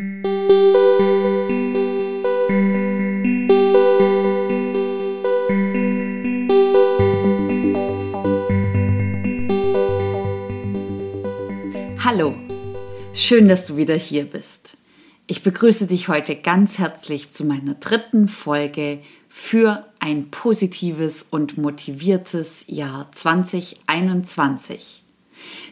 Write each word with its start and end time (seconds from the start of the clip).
Hallo, 0.00 0.12
schön, 13.12 13.48
dass 13.48 13.66
du 13.66 13.76
wieder 13.76 13.96
hier 13.96 14.26
bist. 14.26 14.76
Ich 15.26 15.42
begrüße 15.42 15.88
dich 15.88 16.06
heute 16.06 16.36
ganz 16.36 16.78
herzlich 16.78 17.32
zu 17.32 17.44
meiner 17.44 17.74
dritten 17.74 18.28
Folge 18.28 19.00
für 19.28 19.84
ein 19.98 20.30
positives 20.30 21.26
und 21.28 21.58
motiviertes 21.58 22.66
Jahr 22.68 23.10
2021. 23.10 25.02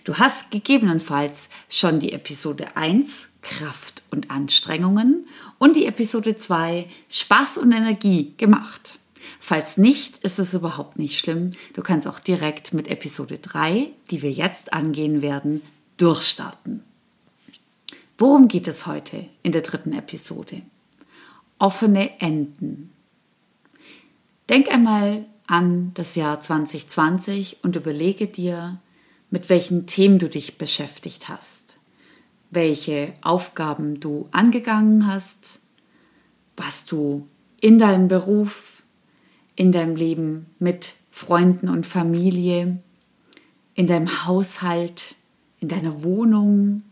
Du 0.03 0.17
hast 0.17 0.51
gegebenenfalls 0.51 1.49
schon 1.69 2.01
die 2.01 2.13
Episode 2.13 2.77
1 2.77 3.36
Kraft 3.47 4.03
und 4.11 4.31
Anstrengungen 4.31 5.27
und 5.59 5.77
die 5.77 5.87
Episode 5.87 6.37
2 6.37 6.87
Spaß 7.09 7.59
und 7.59 7.71
Energie 7.71 8.35
gemacht. 8.37 8.99
Falls 9.39 9.77
nicht, 9.77 10.19
ist 10.19 10.41
es 10.41 10.55
überhaupt 10.55 10.99
nicht 10.99 11.19
schlimm. 11.19 11.53
Du 11.75 11.83
kannst 11.83 12.09
auch 12.09 12.19
direkt 12.19 12.75
mit 12.75 12.89
Episode 12.89 13.39
3, 13.39 13.89
die 14.11 14.23
wir 14.23 14.33
jetzt 14.33 14.73
angehen 14.73 15.23
werden, 15.23 15.63
durchstarten. 15.97 16.83
Worum 18.19 18.49
geht 18.49 18.67
es 18.67 18.87
heute 18.87 19.27
in 19.43 19.53
der 19.53 19.63
dritten 19.63 19.93
Episode? 19.93 20.63
Offene 21.59 22.21
Enden. 22.21 22.91
Denk 24.49 24.73
einmal 24.73 25.25
an 25.47 25.93
das 25.95 26.17
Jahr 26.17 26.41
2020 26.41 27.59
und 27.63 27.77
überlege 27.77 28.27
dir, 28.27 28.81
mit 29.31 29.49
welchen 29.49 29.87
Themen 29.87 30.19
du 30.19 30.29
dich 30.29 30.59
beschäftigt 30.59 31.29
hast, 31.29 31.66
welche 32.51 33.13
Aufgaben 33.23 34.01
du 34.01 34.29
angegangen 34.31 35.07
hast, 35.07 35.61
was 36.57 36.87
du 36.87 37.27
in 37.61 37.79
deinem 37.79 38.09
Beruf, 38.09 38.83
in 39.55 39.73
deinem 39.73 39.97
Leben 39.97 40.47
mit 40.59 40.95
Freunden 41.11 41.69
und 41.69 41.87
Familie, 41.87 42.79
in 43.75 43.87
deinem 43.87 44.27
Haushalt, 44.27 45.17
in 45.61 45.69
deiner 45.69 46.03
Wohnung, 46.03 46.83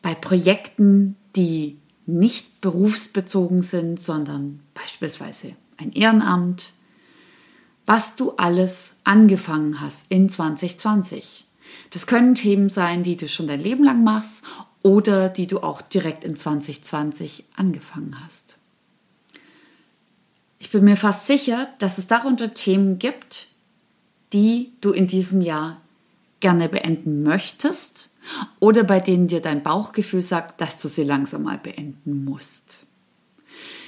bei 0.00 0.14
Projekten, 0.14 1.16
die 1.36 1.78
nicht 2.06 2.60
berufsbezogen 2.60 3.62
sind, 3.62 4.00
sondern 4.00 4.60
beispielsweise 4.74 5.54
ein 5.76 5.92
Ehrenamt, 5.92 6.72
was 7.86 8.16
du 8.16 8.32
alles 8.32 8.96
angefangen 9.04 9.80
hast 9.80 10.10
in 10.10 10.28
2020. 10.28 11.46
Das 11.90 12.06
können 12.06 12.34
Themen 12.34 12.68
sein, 12.68 13.02
die 13.02 13.16
du 13.16 13.28
schon 13.28 13.46
dein 13.46 13.60
Leben 13.60 13.84
lang 13.84 14.02
machst 14.02 14.44
oder 14.82 15.28
die 15.28 15.46
du 15.46 15.60
auch 15.60 15.80
direkt 15.80 16.24
in 16.24 16.36
2020 16.36 17.44
angefangen 17.56 18.16
hast. 18.24 18.56
Ich 20.58 20.70
bin 20.70 20.84
mir 20.84 20.96
fast 20.96 21.26
sicher, 21.26 21.68
dass 21.78 21.98
es 21.98 22.06
darunter 22.06 22.54
Themen 22.54 22.98
gibt, 22.98 23.48
die 24.32 24.72
du 24.80 24.90
in 24.90 25.06
diesem 25.06 25.40
Jahr 25.40 25.80
gerne 26.40 26.68
beenden 26.68 27.22
möchtest 27.22 28.08
oder 28.60 28.84
bei 28.84 29.00
denen 29.00 29.28
dir 29.28 29.40
dein 29.40 29.62
Bauchgefühl 29.62 30.22
sagt, 30.22 30.60
dass 30.60 30.80
du 30.80 30.88
sie 30.88 31.04
langsam 31.04 31.42
mal 31.42 31.58
beenden 31.58 32.24
musst. 32.24 32.86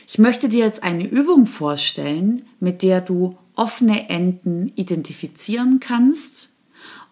Ich 0.06 0.18
möchte 0.18 0.48
dir 0.48 0.64
jetzt 0.64 0.82
eine 0.82 1.06
Übung 1.06 1.46
vorstellen, 1.46 2.46
mit 2.60 2.82
der 2.82 3.00
du 3.00 3.38
offene 3.56 4.10
Enden 4.10 4.72
identifizieren 4.74 5.80
kannst 5.80 6.50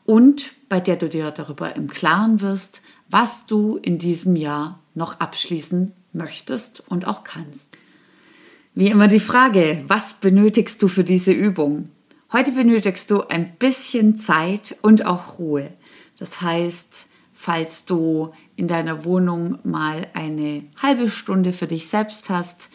und 0.05 0.53
bei 0.69 0.81
der 0.81 0.97
du 0.97 1.09
dir 1.09 1.31
darüber 1.31 1.77
im 1.77 1.89
Klaren 1.89 2.41
wirst, 2.41 2.83
was 3.09 3.47
du 3.47 3.77
in 3.77 3.99
diesem 3.99 4.37
Jahr 4.37 4.81
noch 4.95 5.21
abschließen 5.21 5.93
möchtest 6.13 6.83
und 6.89 7.07
auch 7.07 7.25
kannst. 7.25 7.77
Wie 8.75 8.89
immer 8.89 9.09
die 9.09 9.21
Frage, 9.21 9.85
was 9.87 10.15
benötigst 10.15 10.83
du 10.83 10.89
für 10.89 11.05
diese 11.05 11.33
Übung? 11.33 11.91
Heute 12.33 12.53
benötigst 12.53 13.11
du 13.11 13.21
ein 13.21 13.57
bisschen 13.57 14.17
Zeit 14.17 14.77
und 14.81 15.05
auch 15.05 15.39
Ruhe. 15.39 15.75
Das 16.19 16.41
heißt, 16.41 17.09
falls 17.35 17.85
du 17.85 18.33
in 18.57 18.69
deiner 18.69 19.05
Wohnung 19.05 19.59
mal 19.65 20.07
eine 20.15 20.65
halbe 20.81 21.11
Stunde 21.11 21.53
für 21.53 21.67
dich 21.67 21.89
selbst 21.89 22.31
hast, 22.31 22.71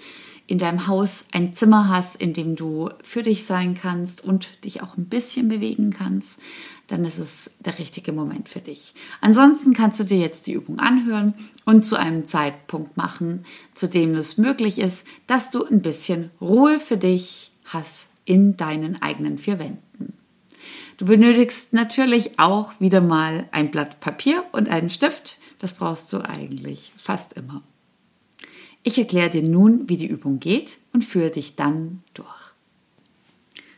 in 0.46 0.60
deinem 0.60 0.88
Haus 0.88 1.26
ein 1.32 1.54
Zimmer 1.54 1.90
hast, 1.90 2.16
in 2.16 2.34
dem 2.34 2.56
du 2.56 2.90
für 3.04 3.24
dich 3.24 3.46
sein 3.46 3.74
kannst 3.74 4.24
und 4.24 4.64
dich 4.64 4.84
auch 4.84 4.98
ein 4.98 5.06
bisschen 5.06 5.50
bewegen 5.50 5.90
kannst, 5.90 6.40
dann 6.88 7.04
ist 7.04 7.20
es 7.20 7.52
der 7.60 7.80
richtige 7.80 8.14
Moment 8.14 8.50
für 8.50 8.62
dich. 8.62 8.94
Ansonsten 9.22 9.74
kannst 9.74 10.00
du 10.00 10.04
dir 10.04 10.18
jetzt 10.18 10.48
die 10.48 10.54
Übung 10.54 10.80
anhören 10.80 11.34
und 11.66 11.86
zu 11.86 11.98
einem 11.98 12.26
Zeitpunkt 12.26 12.98
machen, 12.98 13.46
zu 13.74 13.88
dem 13.88 14.16
es 14.16 14.38
möglich 14.38 14.80
ist, 14.80 15.06
dass 15.28 15.52
du 15.52 15.66
ein 15.66 15.82
bisschen 15.82 16.32
Ruhe 16.40 16.80
für 16.80 16.98
dich 16.98 17.52
hast 17.66 18.08
in 18.26 18.58
deinen 18.58 19.02
eigenen 19.02 19.38
vier 19.38 19.60
Wänden. 19.60 20.14
Du 20.98 21.06
benötigst 21.06 21.74
natürlich 21.74 22.40
auch 22.40 22.72
wieder 22.80 23.02
mal 23.02 23.48
ein 23.52 23.70
Blatt 23.70 24.00
Papier 24.00 24.44
und 24.52 24.70
einen 24.70 24.90
Stift. 24.90 25.38
Das 25.60 25.74
brauchst 25.74 26.12
du 26.12 26.22
eigentlich 26.22 26.94
fast 26.98 27.34
immer. 27.34 27.62
Ich 28.82 28.98
erkläre 28.98 29.30
dir 29.30 29.44
nun, 29.44 29.90
wie 29.90 29.98
die 29.98 30.08
Übung 30.08 30.40
geht 30.40 30.78
und 30.94 31.04
führe 31.04 31.30
dich 31.30 31.56
dann 31.56 32.02
durch. 32.14 32.54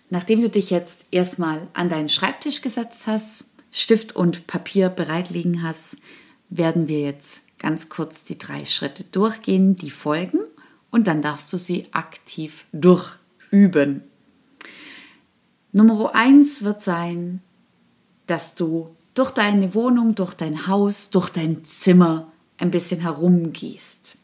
Nachdem 0.09 0.42
du 0.42 0.50
dich 0.50 0.70
jetzt 0.70 1.06
erstmal 1.12 1.68
an 1.74 1.90
deinen 1.90 2.09
Schreibtisch 2.09 2.62
gesetzt 2.62 3.08
hast, 3.08 3.46
Stift 3.72 4.16
und 4.16 4.47
Papier 4.47 4.90
bereit 4.90 5.30
liegen 5.30 5.62
hast, 5.62 5.97
werden 6.50 6.88
wir 6.88 7.02
jetzt 7.02 7.44
ganz 7.59 7.90
kurz 7.90 8.24
die 8.24 8.38
drei 8.38 8.66
Schritte 8.66 9.03
durchgehen, 9.03 9.75
die 9.75 9.92
folgen, 9.92 10.40
und 10.92 11.06
dann 11.06 11.22
darfst 11.22 11.53
du 11.53 11.58
sie 11.58 11.86
aktiv 11.92 12.66
durchüben. 12.72 14.03
Nummer 15.72 16.16
eins 16.16 16.64
wird 16.64 16.81
sein, 16.81 17.42
dass 18.25 18.56
du 18.56 18.96
durch 19.14 19.31
deine 19.31 19.75
Wohnung, 19.75 20.16
durch 20.16 20.34
dein 20.34 20.66
Haus, 20.66 21.12
durch 21.12 21.30
dein 21.30 21.64
Zimmer 21.64 22.31
ein 22.58 22.72
bisschen 22.72 23.02
herumgehst. 23.02 24.18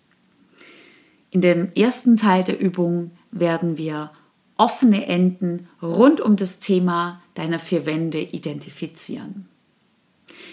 In 1.29 1.41
dem 1.41 1.71
ersten 1.73 2.17
Teil 2.17 2.43
der 2.43 2.59
Übung 2.59 3.11
werden 3.31 3.77
wir 3.77 4.11
offene 4.57 5.07
Enden 5.07 5.67
rund 5.81 6.21
um 6.21 6.35
das 6.35 6.59
Thema 6.59 7.21
deiner 7.33 7.59
vier 7.59 7.85
Wände 7.85 8.19
identifizieren. 8.19 9.47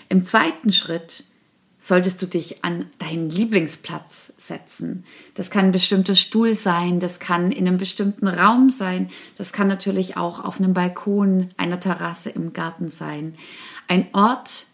Im 0.09 0.25
zweiten 0.25 0.73
Schritt 0.73 1.25
solltest 1.79 2.23
du 2.23 2.27
dich 2.27 2.65
an 2.65 2.87
deinen 2.99 3.29
Lieblingsplatz 3.29 4.35
setzen. 4.39 5.05
Das 5.35 5.51
kann 5.51 5.67
ein 5.67 5.73
bestimmter 5.73 6.15
Stuhl 6.15 6.55
sein, 6.55 7.01
das 7.01 7.19
kann 7.19 7.51
in 7.51 7.67
einem 7.67 7.77
bestimmten 7.77 8.29
Raum 8.29 8.71
sein, 8.71 9.11
das 9.37 9.53
kann 9.53 9.67
natürlich 9.67 10.17
auch 10.17 10.45
auf 10.45 10.61
einem 10.61 10.75
Balkon, 10.75 11.49
einer 11.57 11.81
Terrasse 11.81 12.31
im 12.31 12.53
Garten 12.53 12.89
sein. 12.89 13.35
Ein 13.89 14.07
Ort 14.13 14.67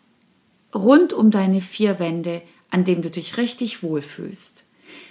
rund 0.75 1.15
um 1.15 1.31
deine 1.31 1.62
vier 1.62 1.99
Wände, 1.99 2.43
an 2.71 2.84
dem 2.84 3.00
du 3.00 3.11
dich 3.11 3.38
richtig 3.38 3.83
wohlfühlst. 3.83 4.67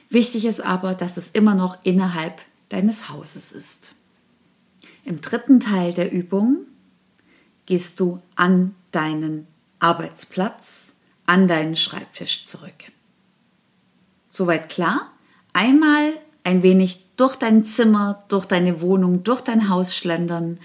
Wichtig 0.09 0.45
ist 0.45 0.61
aber, 0.61 0.93
dass 0.93 1.17
es 1.17 1.29
immer 1.31 1.55
noch 1.55 1.77
innerhalb 1.83 2.41
deines 2.69 3.09
Hauses 3.09 3.51
ist. 3.51 3.95
Im 5.07 5.21
dritten 5.21 5.61
Teil 5.61 5.93
der 5.93 6.11
Übung 6.11 6.65
gehst 7.65 8.01
du 8.01 8.21
an 8.35 8.75
deinen 8.91 9.47
Arbeitsplatz 9.79 10.97
an 11.25 11.47
deinen 11.47 11.77
Schreibtisch 11.77 12.43
zurück. 12.43 12.91
Soweit 14.29 14.67
klar? 14.67 15.09
Einmal 15.53 16.11
ein 16.43 16.61
wenig 16.61 17.05
durch 17.15 17.37
dein 17.37 17.63
Zimmer, 17.63 18.25
durch 18.27 18.47
deine 18.47 18.81
Wohnung, 18.81 19.23
durch 19.23 19.39
dein 19.39 19.69
Haus 19.69 19.95
schlendern, 19.95 20.59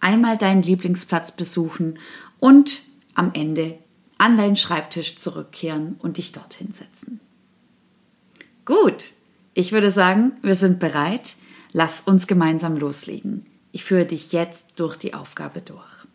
einmal 0.00 0.36
deinen 0.36 0.60
Lieblingsplatz 0.60 1.32
besuchen 1.32 1.98
und 2.38 2.82
am 3.14 3.30
Ende 3.32 3.78
an 4.18 4.36
deinen 4.36 4.56
Schreibtisch 4.56 5.16
zurückkehren 5.16 5.96
und 6.00 6.18
dich 6.18 6.32
dorthin 6.32 6.70
setzen. 6.70 7.18
Gut, 8.66 9.12
ich 9.54 9.72
würde 9.72 9.90
sagen, 9.90 10.32
wir 10.42 10.54
sind 10.54 10.80
bereit. 10.80 11.34
Lass 11.72 12.02
uns 12.02 12.26
gemeinsam 12.26 12.76
loslegen. 12.76 13.46
Ich 13.76 13.84
führe 13.84 14.06
dich 14.06 14.32
jetzt 14.32 14.68
durch 14.76 14.96
die 14.96 15.12
Aufgabe 15.12 15.60
durch. 15.60 16.06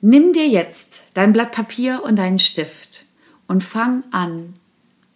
Nimm 0.00 0.32
dir 0.32 0.48
jetzt 0.48 1.02
dein 1.12 1.34
Blatt 1.34 1.52
Papier 1.52 2.02
und 2.02 2.16
deinen 2.16 2.38
Stift 2.38 3.04
und 3.46 3.62
fang 3.62 4.02
an, 4.10 4.54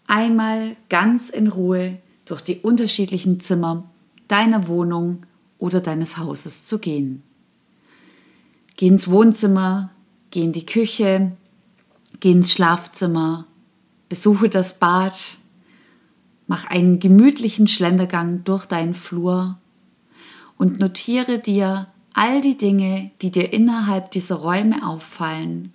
einmal 0.06 0.76
ganz 0.90 1.30
in 1.30 1.46
Ruhe 1.46 1.96
durch 2.26 2.42
die 2.42 2.58
unterschiedlichen 2.58 3.40
Zimmer 3.40 3.90
deiner 4.28 4.68
Wohnung 4.68 5.24
oder 5.56 5.80
deines 5.80 6.18
Hauses 6.18 6.66
zu 6.66 6.78
gehen. 6.78 7.22
Geh 8.76 8.88
ins 8.88 9.08
Wohnzimmer, 9.08 9.92
geh 10.30 10.42
in 10.42 10.52
die 10.52 10.66
Küche, 10.66 11.32
geh 12.20 12.32
ins 12.32 12.52
Schlafzimmer, 12.52 13.46
besuche 14.10 14.50
das 14.50 14.78
Bad, 14.78 15.38
mach 16.46 16.66
einen 16.66 16.98
gemütlichen 17.00 17.66
Schlendergang 17.66 18.44
durch 18.44 18.66
deinen 18.66 18.92
Flur 18.92 19.56
und 20.60 20.78
notiere 20.78 21.38
dir 21.38 21.86
all 22.12 22.42
die 22.42 22.58
Dinge, 22.58 23.12
die 23.22 23.30
dir 23.30 23.50
innerhalb 23.50 24.10
dieser 24.10 24.34
Räume 24.34 24.86
auffallen, 24.86 25.72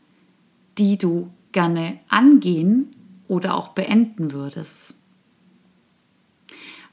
die 0.77 0.99
du 0.99 1.31
gerne 1.51 1.97
angehen 2.07 2.95
oder 3.27 3.55
auch 3.55 3.69
beenden 3.69 4.31
würdest? 4.31 4.93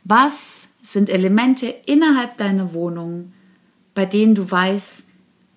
Was 0.05 0.69
sind 0.81 1.11
Elemente 1.11 1.67
innerhalb 1.85 2.39
deiner 2.39 2.73
Wohnung, 2.73 3.35
bei 3.95 4.07
denen 4.07 4.35
du 4.35 4.51
weißt, 4.51 5.07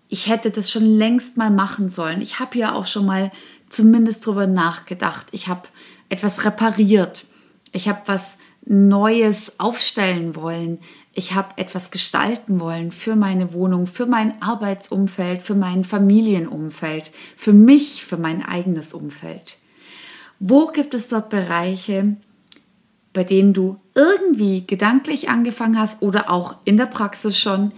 ich 0.09 0.27
hätte 0.27 0.51
das 0.51 0.69
schon 0.69 0.83
längst 0.83 1.37
mal 1.37 1.51
machen 1.51 1.87
sollen. 1.87 2.21
Ich 2.21 2.41
habe 2.41 2.57
ja 2.57 2.73
auch 2.73 2.85
schon 2.85 3.05
mal 3.05 3.31
zumindest 3.69 4.25
drüber 4.25 4.45
nachgedacht. 4.45 5.27
Ich 5.31 5.47
habe 5.47 5.69
etwas 6.09 6.43
repariert. 6.43 7.27
Ich 7.71 7.87
habe 7.87 8.01
was 8.07 8.37
Neues 8.65 9.59
aufstellen 9.59 10.35
wollen. 10.35 10.79
Ich 11.13 11.35
habe 11.35 11.57
etwas 11.57 11.91
gestalten 11.91 12.59
wollen 12.59 12.91
für 12.91 13.15
meine 13.15 13.53
Wohnung, 13.53 13.85
für 13.85 14.07
mein 14.07 14.41
Arbeitsumfeld, 14.41 15.43
für 15.43 15.55
mein 15.55 15.83
Familienumfeld, 15.83 17.11
für 17.37 17.53
mich, 17.53 18.03
für 18.03 18.17
mein 18.17 18.43
eigenes 18.43 18.93
Umfeld. 18.93 19.57
Wo 20.39 20.67
gibt 20.67 20.93
es 20.93 21.07
dort 21.07 21.29
Bereiche, 21.29 22.17
bei 23.13 23.23
denen 23.23 23.53
du 23.53 23.79
irgendwie 23.93 24.65
gedanklich 24.65 25.29
angefangen 25.29 25.79
hast 25.79 26.01
oder 26.01 26.29
auch 26.29 26.57
in 26.65 26.75
der 26.75 26.87
Praxis 26.87 27.37
schon, 27.37 27.71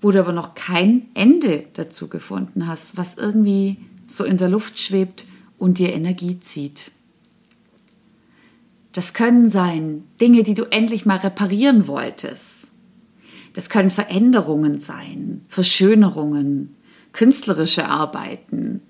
wo 0.00 0.10
du 0.10 0.20
aber 0.20 0.32
noch 0.32 0.54
kein 0.54 1.08
Ende 1.14 1.64
dazu 1.74 2.08
gefunden 2.08 2.66
hast, 2.66 2.96
was 2.96 3.16
irgendwie 3.16 3.78
so 4.06 4.24
in 4.24 4.38
der 4.38 4.48
Luft 4.48 4.78
schwebt 4.78 5.26
und 5.56 5.78
dir 5.78 5.92
Energie 5.92 6.40
zieht? 6.40 6.90
Das 8.92 9.14
können 9.14 9.48
sein 9.48 10.04
Dinge, 10.20 10.42
die 10.42 10.54
du 10.54 10.64
endlich 10.64 11.06
mal 11.06 11.18
reparieren 11.18 11.86
wolltest. 11.86 12.70
Das 13.52 13.68
können 13.68 13.90
Veränderungen 13.90 14.78
sein, 14.78 15.44
Verschönerungen, 15.48 16.76
künstlerische 17.12 17.86
Arbeiten, 17.86 18.82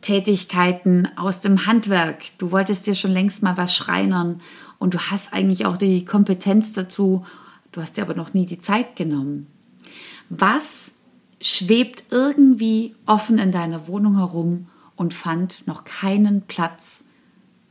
Tätigkeiten 0.00 1.08
aus 1.16 1.40
dem 1.40 1.66
Handwerk. 1.66 2.38
Du 2.38 2.52
wolltest 2.52 2.86
dir 2.86 2.94
schon 2.94 3.10
längst 3.10 3.42
mal 3.42 3.56
was 3.56 3.74
schreinern 3.74 4.40
und 4.78 4.94
du 4.94 4.98
hast 4.98 5.32
eigentlich 5.32 5.66
auch 5.66 5.76
die 5.76 6.04
Kompetenz 6.04 6.72
dazu, 6.72 7.24
du 7.72 7.80
hast 7.80 7.96
dir 7.96 8.02
aber 8.02 8.14
noch 8.14 8.34
nie 8.34 8.46
die 8.46 8.58
Zeit 8.58 8.96
genommen. 8.96 9.46
Was 10.28 10.92
schwebt 11.40 12.04
irgendwie 12.10 12.94
offen 13.06 13.38
in 13.38 13.52
deiner 13.52 13.88
Wohnung 13.88 14.16
herum 14.16 14.68
und 14.96 15.14
fand 15.14 15.66
noch 15.66 15.84
keinen 15.84 16.42
Platz, 16.42 17.04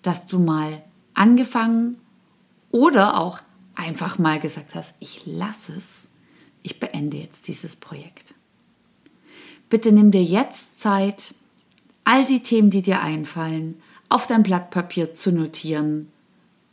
dass 0.01 0.27
du 0.27 0.39
mal 0.39 0.83
angefangen 1.15 1.97
oder 2.71 3.19
auch 3.19 3.39
einfach 3.73 4.17
mal 4.17 4.39
gesagt 4.39 4.75
hast, 4.75 4.95
ich 4.99 5.25
lasse 5.25 5.73
es, 5.73 6.07
ich 6.61 6.79
beende 6.79 7.17
jetzt 7.17 7.47
dieses 7.47 7.75
Projekt. 7.75 8.33
Bitte 9.69 9.91
nimm 9.91 10.11
dir 10.11 10.23
jetzt 10.23 10.79
Zeit, 10.79 11.33
all 12.03 12.25
die 12.25 12.41
Themen, 12.41 12.69
die 12.69 12.81
dir 12.81 13.01
einfallen, 13.01 13.81
auf 14.09 14.27
dein 14.27 14.43
Blatt 14.43 14.69
Papier 14.69 15.13
zu 15.13 15.31
notieren 15.31 16.09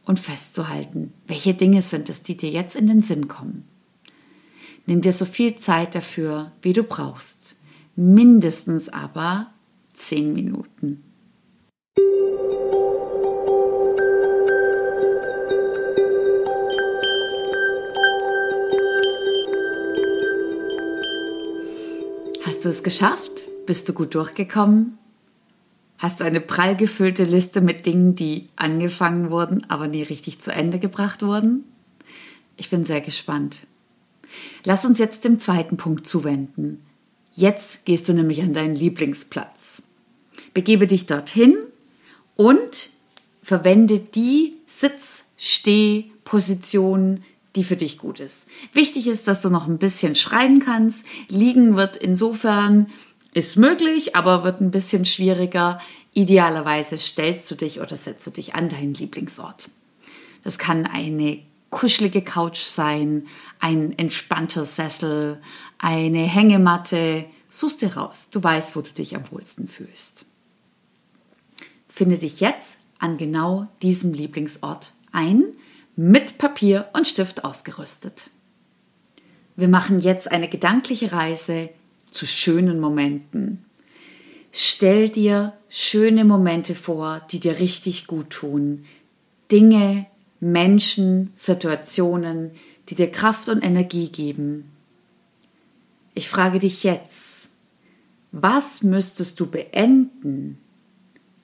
und 0.04 0.20
festzuhalten, 0.20 1.12
welche 1.26 1.54
Dinge 1.54 1.82
sind 1.82 2.08
es, 2.08 2.22
die 2.22 2.36
dir 2.36 2.50
jetzt 2.50 2.76
in 2.76 2.86
den 2.86 3.02
Sinn 3.02 3.28
kommen. 3.28 3.64
Nimm 4.86 5.00
dir 5.00 5.12
so 5.12 5.24
viel 5.24 5.56
Zeit 5.56 5.94
dafür, 5.94 6.52
wie 6.60 6.72
du 6.72 6.82
brauchst. 6.82 7.54
Mindestens 7.94 8.88
aber 8.88 9.50
zehn 9.94 10.32
Minuten. 10.32 11.02
Hast 22.62 22.66
du 22.66 22.70
es 22.70 22.84
geschafft? 22.84 23.48
Bist 23.66 23.88
du 23.88 23.92
gut 23.92 24.14
durchgekommen? 24.14 24.96
Hast 25.98 26.20
du 26.20 26.24
eine 26.24 26.40
prall 26.40 26.76
gefüllte 26.76 27.24
Liste 27.24 27.60
mit 27.60 27.86
Dingen, 27.86 28.14
die 28.14 28.50
angefangen 28.54 29.32
wurden, 29.32 29.68
aber 29.68 29.88
nie 29.88 30.04
richtig 30.04 30.38
zu 30.38 30.52
Ende 30.52 30.78
gebracht 30.78 31.22
wurden? 31.22 31.64
Ich 32.56 32.70
bin 32.70 32.84
sehr 32.84 33.00
gespannt. 33.00 33.66
Lass 34.62 34.84
uns 34.84 35.00
jetzt 35.00 35.24
dem 35.24 35.40
zweiten 35.40 35.76
Punkt 35.76 36.06
zuwenden. 36.06 36.84
Jetzt 37.32 37.84
gehst 37.84 38.08
du 38.08 38.12
nämlich 38.12 38.42
an 38.42 38.54
deinen 38.54 38.76
Lieblingsplatz. 38.76 39.82
Begebe 40.54 40.86
dich 40.86 41.06
dorthin 41.06 41.56
und 42.36 42.90
verwende 43.42 43.98
die 43.98 44.52
Sitz-Steh-Position, 44.68 47.24
die 47.56 47.64
für 47.64 47.76
dich 47.76 47.98
gut 47.98 48.20
ist. 48.20 48.46
Wichtig 48.72 49.06
ist, 49.06 49.28
dass 49.28 49.42
du 49.42 49.50
noch 49.50 49.66
ein 49.66 49.78
bisschen 49.78 50.14
schreiben 50.14 50.60
kannst. 50.60 51.04
Liegen 51.28 51.76
wird 51.76 51.96
insofern 51.96 52.90
ist 53.34 53.56
möglich, 53.56 54.16
aber 54.16 54.44
wird 54.44 54.60
ein 54.60 54.70
bisschen 54.70 55.04
schwieriger. 55.04 55.80
Idealerweise 56.12 56.98
stellst 56.98 57.50
du 57.50 57.54
dich 57.54 57.80
oder 57.80 57.96
setzt 57.96 58.26
du 58.26 58.30
dich 58.30 58.54
an 58.54 58.68
deinen 58.68 58.94
Lieblingsort. 58.94 59.70
Das 60.44 60.58
kann 60.58 60.86
eine 60.86 61.40
kuschelige 61.70 62.22
Couch 62.22 62.60
sein, 62.60 63.26
ein 63.60 63.98
entspannter 63.98 64.64
Sessel, 64.64 65.40
eine 65.78 66.22
Hängematte. 66.22 67.24
Suchst 67.48 67.82
dir 67.82 67.96
raus. 67.96 68.28
Du 68.30 68.42
weißt, 68.42 68.76
wo 68.76 68.82
du 68.82 68.92
dich 68.92 69.16
am 69.16 69.24
wohlsten 69.30 69.68
fühlst. 69.68 70.26
Finde 71.88 72.18
dich 72.18 72.40
jetzt 72.40 72.78
an 72.98 73.16
genau 73.16 73.68
diesem 73.82 74.12
Lieblingsort 74.12 74.92
ein, 75.12 75.44
mit 75.96 76.38
Papier 76.38 76.88
und 76.94 77.06
Stift 77.06 77.44
ausgerüstet. 77.44 78.30
Wir 79.56 79.68
machen 79.68 80.00
jetzt 80.00 80.30
eine 80.30 80.48
gedankliche 80.48 81.12
Reise 81.12 81.68
zu 82.10 82.26
schönen 82.26 82.80
Momenten. 82.80 83.64
Stell 84.50 85.08
dir 85.08 85.52
schöne 85.68 86.24
Momente 86.24 86.74
vor, 86.74 87.20
die 87.30 87.40
dir 87.40 87.58
richtig 87.58 88.06
gut 88.06 88.30
tun. 88.30 88.84
Dinge, 89.50 90.06
Menschen, 90.40 91.30
Situationen, 91.34 92.52
die 92.88 92.94
dir 92.94 93.10
Kraft 93.10 93.48
und 93.48 93.62
Energie 93.62 94.08
geben. 94.08 94.70
Ich 96.14 96.28
frage 96.28 96.58
dich 96.58 96.84
jetzt, 96.84 97.48
was 98.32 98.82
müsstest 98.82 99.38
du 99.40 99.46
beenden, 99.46 100.58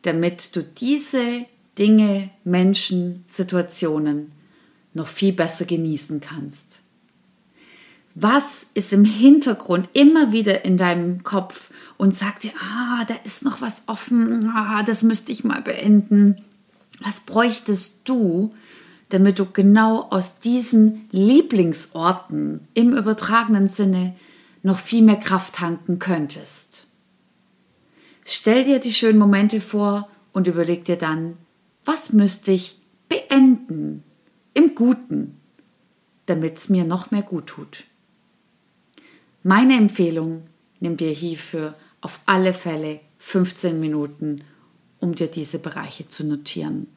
damit 0.03 0.57
du 0.57 0.63
diese 0.63 1.45
Dinge, 1.79 2.31
Menschen, 2.45 3.25
Situationen 3.27 4.33
noch 4.99 5.09
viel 5.09 5.33
besser 5.33 5.65
genießen 5.65 6.21
kannst? 6.21 6.83
Was 8.15 8.67
ist 8.75 8.93
im 8.93 9.05
Hintergrund 9.05 9.89
immer 9.93 10.33
wieder 10.33 10.65
in 10.65 10.77
deinem 10.77 11.23
Kopf 11.23 11.71
und 11.99 12.17
sagt 12.17 12.43
dir, 12.43 12.53
ah, 12.61 13.05
da 13.07 13.15
ist 13.25 13.45
noch 13.45 13.61
was 13.61 13.83
offen, 13.87 14.51
ah, 14.55 14.83
das 14.83 15.03
müsste 15.03 15.31
ich 15.31 15.45
mal 15.45 15.63
beenden. 15.63 16.43
Was 17.01 17.21
bräuchtest 17.21 18.01
du, 18.09 18.55
damit 19.11 19.39
du 19.39 19.47
genau 19.47 20.09
aus 20.11 20.41
diesen 20.41 21.09
Lieblingsorten 21.13 22.61
im 22.75 22.97
übertragenen 22.97 23.69
Sinne 23.69 24.17
noch 24.63 24.79
viel 24.79 25.03
mehr 25.03 25.21
Kraft 25.21 25.55
tanken 25.55 25.99
könntest? 25.99 26.87
Stell 28.25 28.65
dir 28.65 28.79
die 28.79 28.93
schönen 28.93 29.19
Momente 29.19 29.61
vor 29.61 30.09
und 30.33 30.49
überleg 30.49 30.85
dir 30.85 30.97
dann, 30.97 31.37
was 31.85 32.13
müsste 32.13 32.53
ich 32.53 32.79
beenden 33.09 34.03
im 34.59 34.75
Guten, 34.75 35.39
damit 36.27 36.59
es 36.59 36.69
mir 36.69 36.83
noch 36.83 37.13
mehr 37.13 37.23
gut 37.23 37.47
tut. 37.47 37.85
Meine 39.45 39.77
Empfehlung, 39.77 40.43
nimm 40.81 40.97
dir 40.97 41.13
hierfür 41.13 41.77
auf 42.01 42.19
alle 42.27 42.53
Fälle 42.53 42.99
15 43.19 43.79
Minuten, 43.79 44.43
um 44.99 45.15
dir 45.15 45.29
diese 45.29 45.61
Bereiche 45.61 46.09
zu 46.09 46.25
notieren. 46.25 46.89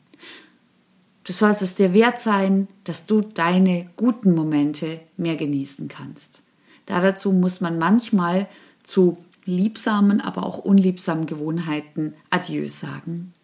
Du 1.23 1.33
sollst 1.33 1.61
es 1.61 1.75
dir 1.75 1.93
wert 1.93 2.19
sein, 2.19 2.67
dass 2.83 3.05
du 3.05 3.21
deine 3.21 3.91
guten 3.95 4.33
Momente 4.33 4.99
mehr 5.15 5.35
genießen 5.35 5.87
kannst. 5.87 6.41
Da 6.87 6.99
dazu 6.99 7.31
muss 7.31 7.61
man 7.61 7.77
manchmal 7.77 8.49
zu 8.81 9.19
liebsamen, 9.45 10.19
aber 10.19 10.47
auch 10.47 10.57
unliebsamen 10.57 11.27
Gewohnheiten 11.27 12.15
Adieu 12.31 12.67
sagen. 12.69 13.35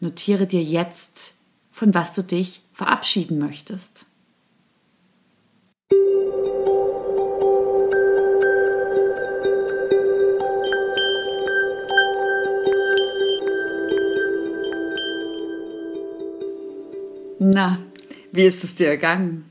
Notiere 0.00 0.48
dir 0.48 0.64
jetzt, 0.64 1.35
von 1.76 1.92
was 1.92 2.14
du 2.14 2.22
dich 2.22 2.62
verabschieden 2.72 3.38
möchtest. 3.38 4.06
Na, 17.38 17.78
wie 18.32 18.46
ist 18.46 18.64
es 18.64 18.76
dir 18.76 18.88
ergangen? 18.88 19.44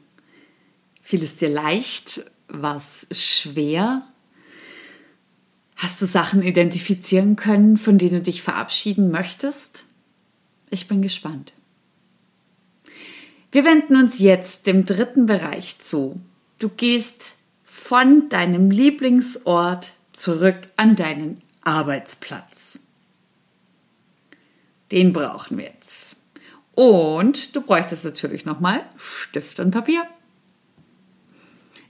Fiel 1.04 1.22
es 1.22 1.36
dir 1.36 1.50
leicht? 1.50 2.26
War 2.48 2.78
es 2.78 3.06
schwer? 3.12 4.02
Hast 5.76 6.02
du 6.02 6.08
Sachen 6.08 6.42
identifizieren 6.42 7.36
können, 7.36 7.78
von 7.78 8.00
denen 8.00 8.16
du 8.16 8.22
dich 8.22 8.42
verabschieden 8.42 9.12
möchtest? 9.12 9.86
Ich 10.72 10.88
bin 10.88 11.04
gespannt. 11.04 11.55
Wir 13.56 13.64
wenden 13.64 13.96
uns 13.96 14.20
jetzt 14.20 14.68
dem 14.68 14.86
dritten 14.86 15.28
Bereich 15.28 15.80
zu. 15.80 16.20
Du 16.60 16.68
gehst 16.68 17.36
von 17.64 18.28
deinem 18.28 18.70
Lieblingsort 18.70 19.94
zurück 20.12 20.58
an 20.76 20.98
deinen 20.98 21.42
Arbeitsplatz. 21.64 22.82
Den 24.92 25.14
brauchen 25.14 25.58
wir 25.58 25.68
jetzt. 25.68 26.18
Und 26.74 27.56
du 27.56 27.62
bräuchtest 27.62 28.04
natürlich 28.04 28.44
nochmal 28.44 28.82
Stift 28.98 29.62
und 29.62 29.72
Papier. 29.72 30.06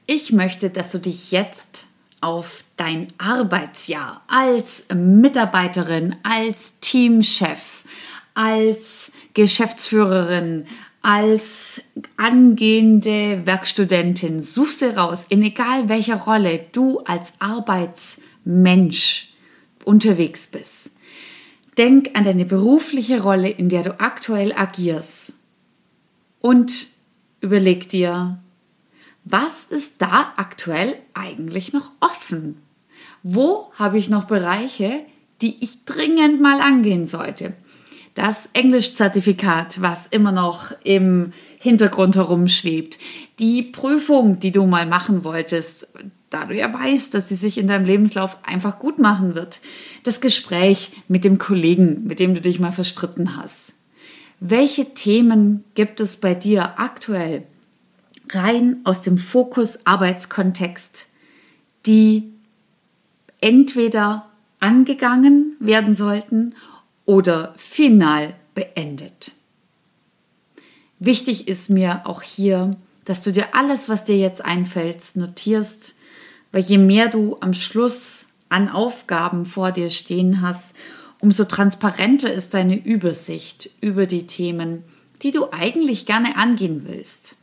Ich 0.06 0.32
möchte, 0.32 0.70
dass 0.70 0.92
du 0.92 1.00
dich 1.00 1.32
jetzt 1.32 1.86
auf 2.22 2.64
dein 2.78 3.12
Arbeitsjahr 3.18 4.24
als 4.28 4.86
Mitarbeiterin, 4.94 6.16
als 6.22 6.80
Teamchef, 6.80 7.86
als 8.36 9.12
Geschäftsführerin, 9.34 10.68
als 11.06 11.84
angehende 12.18 13.46
Werkstudentin, 13.46 14.42
suchst 14.42 14.82
dir 14.82 14.98
raus, 14.98 15.28
in 15.30 15.44
egal 15.44 15.88
welcher 15.88 16.16
Rolle 16.16 16.66
du 16.72 16.98
als 17.02 17.34
Arbeitsmensch 17.38 19.30
unterwegs 19.84 20.48
bist. 20.48 20.90
Denk 21.78 22.18
an 22.18 22.24
deine 22.24 22.46
berufliche 22.46 23.22
Rolle, 23.22 23.50
in 23.50 23.70
der 23.70 23.84
du 23.84 24.00
aktuell 24.00 24.52
agierst. 24.54 25.34
Und 26.42 26.88
überleg 27.40 27.88
dir, 27.88 28.40
was 29.26 29.66
ist 29.66 30.02
da 30.02 30.34
aktuell 30.38 30.96
eigentlich 31.14 31.72
noch 31.72 31.92
offen? 32.00 32.64
Wo 33.22 33.72
habe 33.76 34.00
ich 34.00 34.10
noch 34.10 34.24
Bereiche, 34.24 35.02
die 35.44 35.64
ich 35.64 35.86
dringend 35.86 36.42
mal 36.42 36.62
angehen 36.62 37.06
sollte? 37.06 37.54
Das 38.16 38.50
Englischzertifikat, 38.54 39.82
was 39.82 40.08
immer 40.08 40.32
noch 40.32 40.72
im 40.86 41.34
Hintergrund 41.60 42.16
herumschwebt, 42.16 42.98
die 43.40 43.62
Prüfung, 43.62 44.40
die 44.40 44.52
du 44.52 44.66
mal 44.66 44.86
machen 44.86 45.26
wolltest, 45.26 45.90
da 46.30 46.46
du 46.46 46.56
ja 46.56 46.74
weißt, 46.74 47.14
dass 47.14 47.28
sie 47.28 47.36
sich 47.36 47.58
in 47.58 47.68
deinem 47.68 47.86
Lebenslauf 47.86 48.38
einfach 48.44 48.80
gut 48.80 49.00
machen 49.00 49.36
wird, 49.36 49.60
das 50.04 50.22
Gespräch 50.22 50.94
mit 51.10 51.26
dem 51.26 51.38
Kollegen, 51.38 52.06
mit 52.06 52.20
dem 52.20 52.34
du 52.34 52.40
dich 52.40 52.58
mal 52.58 52.72
verstritten 52.72 53.36
hast. 53.36 53.74
Welche 54.40 54.94
Themen 54.94 55.66
gibt 55.76 56.00
es 56.00 56.16
bei 56.16 56.36
dir 56.36 56.80
aktuell, 56.80 57.44
rein 58.30 58.78
aus 58.86 59.02
dem 59.02 59.18
Fokus 59.18 59.86
Arbeitskontext, 59.86 61.08
die 61.86 62.32
entweder 63.42 64.30
angegangen 64.62 65.58
werden 65.60 65.94
sollten 65.94 66.56
oder 67.06 67.54
final 67.58 68.34
beendet. 68.54 69.32
Wichtig 71.00 71.48
ist 71.48 71.70
mir 71.70 72.02
auch 72.06 72.22
hier, 72.22 72.78
dass 73.04 73.22
du 73.22 73.32
dir 73.32 73.54
alles, 73.54 73.90
was 73.90 74.04
dir 74.04 74.18
jetzt 74.18 74.44
einfällt, 74.44 75.04
notierst, 75.16 75.94
weil 76.52 76.62
je 76.62 76.78
mehr 76.78 77.10
du 77.10 77.38
am 77.42 77.54
Schluss 77.54 78.28
an 78.50 78.70
Aufgaben 78.70 79.46
vor 79.46 79.72
dir 79.72 79.90
stehen 79.90 80.42
hast, 80.42 80.76
umso 81.20 81.44
transparenter 81.44 82.32
ist 82.32 82.54
deine 82.54 82.78
Übersicht 82.78 83.70
über 83.82 84.06
die 84.06 84.28
Themen, 84.28 84.84
die 85.22 85.32
du 85.32 85.52
eigentlich 85.52 86.06
gerne 86.06 86.38
angehen 86.38 86.86
willst. 86.88 87.36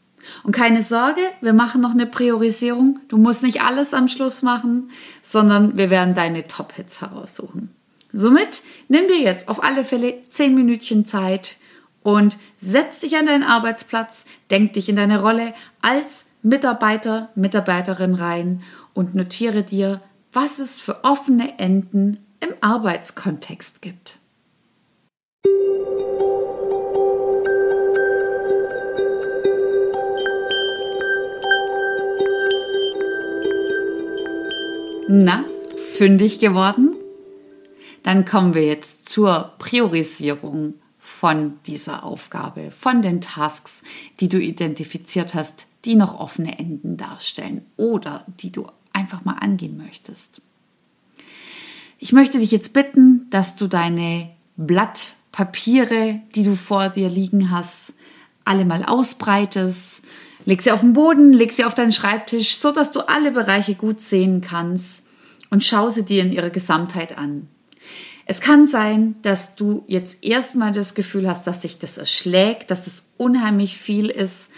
Und 0.45 0.53
keine 0.53 0.83
Sorge, 0.83 1.21
wir 1.41 1.53
machen 1.53 1.81
noch 1.81 1.91
eine 1.91 2.07
Priorisierung. 2.07 3.01
Du 3.09 3.19
musst 3.19 3.43
nicht 3.43 3.63
alles 3.63 3.93
am 3.93 4.09
Schluss 4.09 4.43
machen, 4.43 4.91
sondern 5.21 5.77
wir 5.77 5.91
werden 5.91 6.15
deine 6.15 6.47
Top-Hits 6.47 7.01
heraussuchen. 7.01 7.71
Somit 8.13 8.63
nimm 8.89 9.09
dir 9.09 9.19
jetzt 9.19 9.49
auf 9.49 9.63
alle 9.63 9.85
Fälle 9.85 10.15
zehn 10.29 10.55
Minütchen 10.55 11.07
Zeit 11.07 11.57
und 12.03 12.37
setz 12.59 13.01
dich 13.01 13.17
an 13.17 13.27
deinen 13.27 13.43
Arbeitsplatz, 13.43 14.27
denk 14.51 14.75
dich 14.75 14.89
in 14.89 14.97
deine 14.97 15.23
Rolle 15.23 15.55
als 15.81 16.27
Mitarbeiter, 16.43 17.31
Mitarbeiterin 17.35 18.15
rein 18.15 18.63
und 18.93 19.15
notiere 19.15 19.63
dir, 19.63 20.01
was 20.33 20.59
es 20.59 20.81
für 20.81 21.05
offene 21.05 21.59
Enden 21.59 22.19
im 22.41 22.51
Arbeitskontext 22.61 23.81
gibt. 23.81 24.19
Na, 35.09 35.45
fündig 35.97 36.41
geworden? 36.41 36.97
Dann 38.03 38.25
kommen 38.25 38.55
wir 38.55 38.65
jetzt 38.65 39.09
zur 39.09 39.53
Priorisierung 39.59 40.75
von 40.99 41.59
dieser 41.67 42.05
Aufgabe, 42.05 42.73
von 42.77 43.03
den 43.03 43.21
Tasks, 43.21 43.83
die 44.21 44.29
du 44.29 44.39
identifiziert 44.39 45.35
hast, 45.35 45.67
die 45.85 45.95
noch 45.95 46.19
offene 46.19 46.59
Enden 46.59 46.97
darstellen 46.97 47.65
oder 47.77 48.25
die 48.41 48.51
du 48.51 48.67
einfach 48.93 49.25
mal 49.25 49.35
angehen 49.35 49.77
möchtest. 49.77 50.41
Ich 51.99 52.13
möchte 52.13 52.39
dich 52.39 52.51
jetzt 52.51 52.73
bitten, 52.73 53.27
dass 53.31 53.57
du 53.57 53.69
deine 53.69 54.31
Blattpapiere, 54.57 56.21
die 56.35 56.45
du 56.45 56.57
vor 56.57 56.89
dir 56.89 57.09
liegen 57.09 57.51
hast, 57.51 57.95
alle 58.45 58.65
mal 58.65 58.85
ausbreitest 58.85 60.05
Leg 60.45 60.61
sie 60.63 60.73
auf 60.73 60.81
den 60.81 60.93
Boden, 60.93 61.33
leg 61.33 61.53
sie 61.53 61.65
auf 61.65 61.75
deinen 61.75 61.93
Schreibtisch, 61.93 62.57
so 62.57 62.73
dass 62.73 62.93
du 62.93 63.01
alle 63.01 63.31
Bereiche 63.31 63.75
gut 63.75 64.01
sehen 64.01 64.41
kannst 64.41 65.07
und 65.51 65.63
schau 65.63 65.91
sie 65.91 66.05
dir 66.05 66.23
in 66.23 66.33
ihrer 66.33 66.51
Gesamtheit 66.51 67.17
an. 67.17 67.49
Es 68.27 68.41
kann 68.41 68.67
sein, 68.67 69.17
dass 69.23 69.57
du 69.57 69.85
jetzt 69.89 70.25
erstmal 70.25 70.73
das 70.73 70.95
Gefühl 70.95 71.29
hast, 71.29 71.47
dass 71.47 71.63
sich 71.63 71.79
das 71.79 71.99
erschlägt, 71.99 72.71
dass 72.71 72.87
es 72.87 73.11
unheimlich 73.17 73.77
viel 73.77 74.09
ist. 74.09 74.51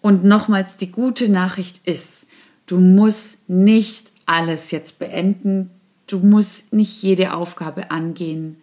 Und 0.00 0.24
nochmals 0.24 0.76
die 0.76 0.92
gute 0.92 1.28
Nachricht 1.28 1.86
ist, 1.86 2.26
du 2.66 2.78
musst 2.78 3.48
nicht 3.48 4.12
alles 4.24 4.70
jetzt 4.70 4.98
beenden. 4.98 5.70
Du 6.06 6.18
musst 6.18 6.72
nicht 6.72 7.02
jede 7.02 7.34
Aufgabe 7.34 7.90
angehen. 7.90 8.58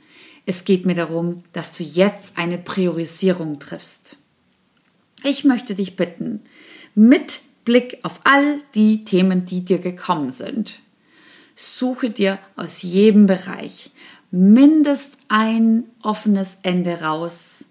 Es 0.45 0.65
geht 0.65 0.85
mir 0.85 0.95
darum, 0.95 1.43
dass 1.53 1.75
du 1.77 1.83
jetzt 1.83 2.37
eine 2.37 2.57
Priorisierung 2.57 3.59
triffst. 3.59 4.17
Ich 5.23 5.43
möchte 5.43 5.75
dich 5.75 5.95
bitten, 5.95 6.41
mit 6.95 7.41
Blick 7.63 7.99
auf 8.03 8.19
all 8.25 8.61
die 8.75 9.05
Themen, 9.05 9.45
die 9.45 9.63
dir 9.63 9.79
gekommen 9.79 10.33
sind, 10.33 10.79
suche 11.55 12.09
dir 12.09 12.39
aus 12.55 12.81
jedem 12.81 13.25
Bereich 13.25 13.91
mindest 14.33 15.17
ein 15.29 15.83
offenes 16.01 16.57
Ende 16.63 17.01
raus, 17.01 17.65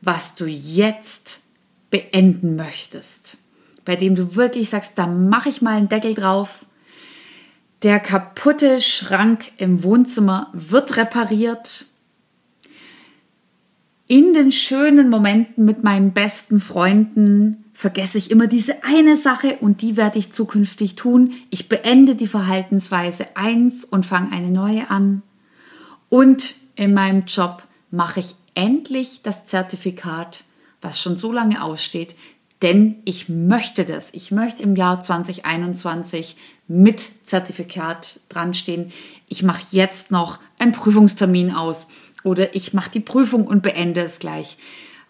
was 0.00 0.34
du 0.34 0.46
jetzt 0.46 1.40
beenden 1.90 2.56
möchtest, 2.56 3.36
bei 3.84 3.96
dem 3.96 4.14
du 4.14 4.34
wirklich 4.34 4.70
sagst, 4.70 4.92
da 4.96 5.06
mache 5.06 5.48
ich 5.48 5.62
mal 5.62 5.76
einen 5.76 5.88
Deckel 5.88 6.14
drauf. 6.14 6.64
Der 7.82 8.00
kaputte 8.00 8.80
Schrank 8.80 9.52
im 9.56 9.82
Wohnzimmer 9.84 10.50
wird 10.52 10.96
repariert 10.96 11.86
in 14.10 14.34
den 14.34 14.50
schönen 14.50 15.08
Momenten 15.08 15.64
mit 15.64 15.84
meinen 15.84 16.10
besten 16.10 16.58
Freunden 16.58 17.64
vergesse 17.72 18.18
ich 18.18 18.32
immer 18.32 18.48
diese 18.48 18.82
eine 18.82 19.16
Sache 19.16 19.58
und 19.60 19.82
die 19.82 19.96
werde 19.96 20.18
ich 20.18 20.32
zukünftig 20.32 20.96
tun. 20.96 21.34
Ich 21.50 21.68
beende 21.68 22.16
die 22.16 22.26
Verhaltensweise 22.26 23.28
eins 23.36 23.84
und 23.84 24.04
fange 24.04 24.32
eine 24.32 24.50
neue 24.50 24.90
an. 24.90 25.22
Und 26.10 26.54
in 26.76 26.92
meinem 26.92 27.24
Job 27.24 27.62
mache 27.90 28.20
ich 28.20 28.34
endlich 28.54 29.22
das 29.22 29.46
Zertifikat, 29.46 30.44
was 30.82 31.00
schon 31.00 31.16
so 31.16 31.32
lange 31.32 31.62
aussteht, 31.62 32.14
denn 32.62 32.96
ich 33.06 33.30
möchte 33.30 33.86
das. 33.86 34.12
Ich 34.12 34.30
möchte 34.30 34.62
im 34.62 34.76
Jahr 34.76 35.00
2021 35.00 36.36
mit 36.68 37.26
Zertifikat 37.26 38.20
dran 38.28 38.52
stehen. 38.52 38.92
Ich 39.28 39.42
mache 39.42 39.62
jetzt 39.70 40.10
noch 40.10 40.38
einen 40.58 40.72
Prüfungstermin 40.72 41.52
aus 41.52 41.86
oder 42.22 42.54
ich 42.54 42.74
mache 42.74 42.90
die 42.90 43.00
Prüfung 43.00 43.46
und 43.46 43.62
beende 43.62 44.02
es 44.02 44.18
gleich. 44.18 44.58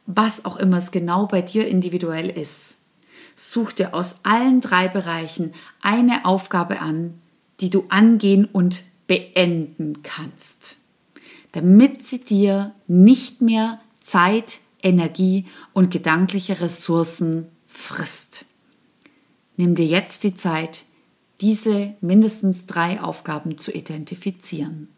Was 0.07 0.45
auch 0.45 0.57
immer 0.57 0.79
es 0.79 0.93
genau 0.93 1.27
bei 1.27 1.43
dir 1.43 1.67
individuell 1.67 2.31
ist. 2.31 2.79
Such 3.35 3.73
dir 3.73 3.95
aus 3.95 4.17
allen 4.23 4.61
drei 4.61 4.87
Bereichen 4.87 5.55
eine 5.83 6.25
Aufgabe 6.25 6.81
an, 6.81 7.21
die 7.61 7.71
du 7.71 7.87
angehen 7.89 8.45
und 8.45 8.83
beenden 9.07 10.03
kannst, 10.03 10.77
damit 11.53 12.03
sie 12.03 12.21
dir 12.21 12.75
nicht 12.87 13.41
mehr 13.41 13.81
Zeit, 14.01 14.61
Energie 14.83 15.47
und 15.73 15.91
gedankliche 15.91 16.61
Ressourcen 16.61 17.49
frisst. 17.67 18.45
Nimm 19.57 19.75
dir 19.75 19.87
jetzt 19.87 20.25
die 20.25 20.35
Zeit, 20.35 20.85
diese 21.41 21.95
mindestens 22.01 22.67
drei 22.67 23.01
Aufgaben 23.01 23.59
zu 23.59 23.73
identifizieren. 23.73 24.89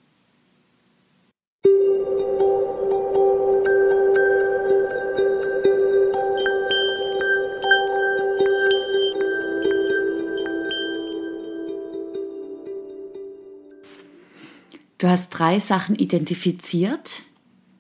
Hast 15.12 15.31
drei 15.31 15.61
Sachen 15.61 15.95
identifiziert, 15.95 17.23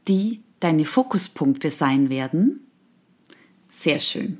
die 0.06 0.42
deine 0.60 0.84
Fokuspunkte 0.84 1.70
sein 1.70 2.10
werden. 2.10 2.60
Sehr 3.70 4.00
schön. 4.00 4.38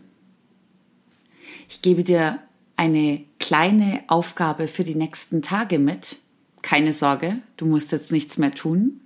Ich 1.69 1.81
gebe 1.81 2.05
dir 2.05 2.39
eine 2.77 3.25
kleine 3.39 4.05
Aufgabe 4.09 4.69
für 4.69 4.85
die 4.85 4.95
nächsten 4.95 5.41
Tage 5.41 5.79
mit. 5.79 6.19
Keine 6.61 6.93
Sorge, 6.93 7.39
du 7.57 7.67
musst 7.67 7.93
jetzt 7.93 8.13
nichts 8.13 8.39
mehr 8.39 8.55
tun. 8.55 9.01